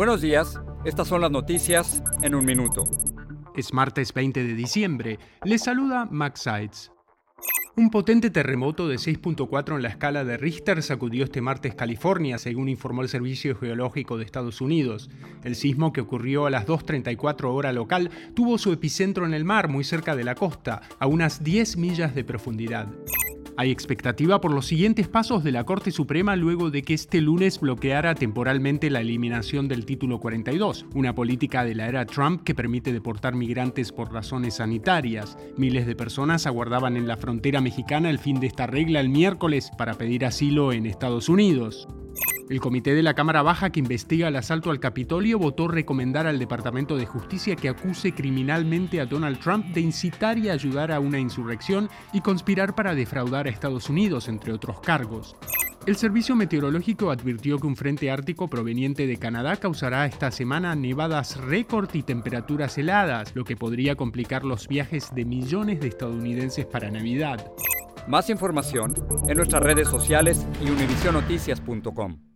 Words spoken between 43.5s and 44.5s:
que investiga el